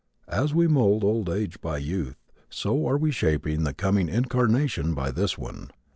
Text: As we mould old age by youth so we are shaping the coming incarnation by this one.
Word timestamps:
As 0.33 0.51
we 0.51 0.67
mould 0.67 1.03
old 1.03 1.29
age 1.29 1.61
by 1.61 1.77
youth 1.77 2.17
so 2.49 2.73
we 2.73 3.09
are 3.09 3.13
shaping 3.13 3.61
the 3.65 3.71
coming 3.75 4.09
incarnation 4.09 4.95
by 4.95 5.11
this 5.11 5.37
one. 5.37 5.69